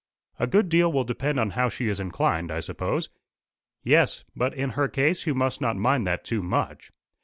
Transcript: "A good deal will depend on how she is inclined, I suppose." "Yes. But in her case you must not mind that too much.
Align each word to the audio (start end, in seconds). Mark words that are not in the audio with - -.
"A 0.39 0.47
good 0.47 0.67
deal 0.67 0.91
will 0.91 1.03
depend 1.03 1.39
on 1.39 1.51
how 1.51 1.69
she 1.69 1.87
is 1.87 1.99
inclined, 1.99 2.49
I 2.51 2.59
suppose." 2.59 3.09
"Yes. 3.83 4.23
But 4.35 4.51
in 4.55 4.71
her 4.71 4.87
case 4.87 5.27
you 5.27 5.35
must 5.35 5.61
not 5.61 5.75
mind 5.77 6.07
that 6.07 6.25
too 6.25 6.41
much. 6.41 6.89